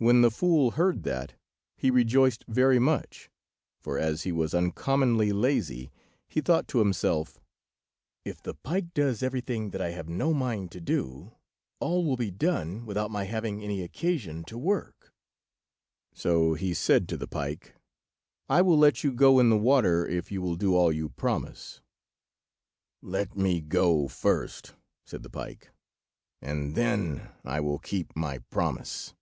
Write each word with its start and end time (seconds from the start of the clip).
When 0.00 0.22
the 0.22 0.30
fool 0.30 0.70
heard 0.70 1.02
that 1.02 1.34
he 1.76 1.90
rejoiced 1.90 2.44
very 2.46 2.78
much, 2.78 3.30
for, 3.80 3.98
as 3.98 4.22
he 4.22 4.30
was 4.30 4.54
uncommonly 4.54 5.32
lazy, 5.32 5.90
he 6.28 6.40
thought 6.40 6.68
to 6.68 6.78
himself— 6.78 7.40
"If 8.24 8.40
the 8.40 8.54
pike 8.54 8.94
does 8.94 9.24
everything 9.24 9.70
that 9.70 9.80
I 9.82 9.90
have 9.90 10.08
no 10.08 10.32
mind 10.32 10.70
to 10.70 10.80
do, 10.80 11.34
all 11.80 12.04
will 12.04 12.16
be 12.16 12.30
done 12.30 12.86
without 12.86 13.10
my 13.10 13.24
having 13.24 13.60
any 13.60 13.82
occasion 13.82 14.44
to 14.44 14.56
work." 14.56 15.12
So 16.14 16.54
he 16.54 16.74
said 16.74 17.08
to 17.08 17.16
the 17.16 17.26
pike— 17.26 17.74
"I 18.48 18.62
will 18.62 18.78
let 18.78 19.02
you 19.02 19.10
go 19.12 19.40
in 19.40 19.50
the 19.50 19.58
water 19.58 20.06
if 20.06 20.30
you 20.30 20.40
will 20.40 20.54
do 20.54 20.76
all 20.76 20.92
you 20.92 21.08
promise." 21.08 21.80
"Let 23.02 23.36
me 23.36 23.60
go 23.60 24.06
first," 24.06 24.76
said 25.04 25.24
the 25.24 25.28
pike, 25.28 25.72
"and 26.40 26.76
then 26.76 27.32
I 27.42 27.58
will 27.58 27.80
keep 27.80 28.14
my 28.14 28.38
promise." 28.50 29.12